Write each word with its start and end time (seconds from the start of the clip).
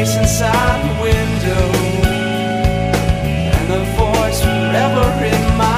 face 0.00 0.16
inside 0.16 0.80
the 0.88 0.94
window. 1.02 1.66
And 3.56 3.66
the 3.74 3.82
voice 3.98 4.40
forever 4.42 5.06
in 5.32 5.42
my 5.58 5.69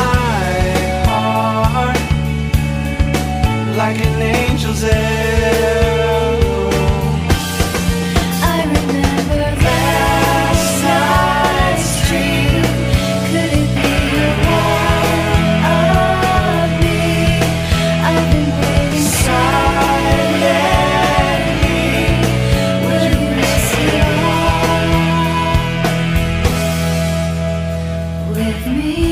with 28.35 28.67
me. 28.67 29.12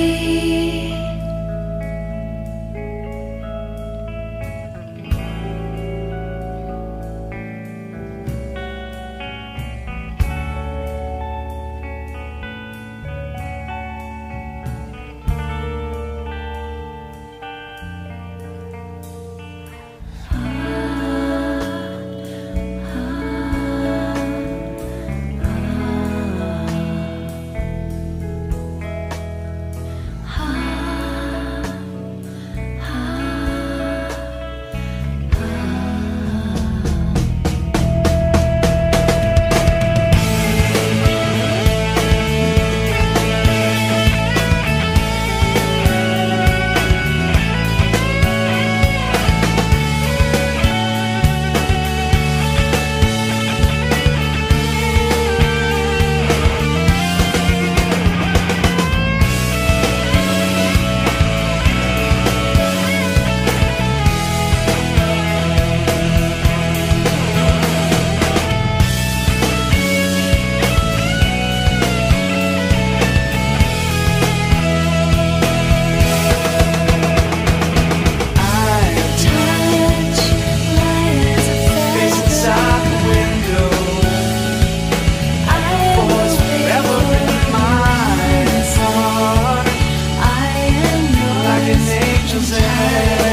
Jose. 92.32 93.29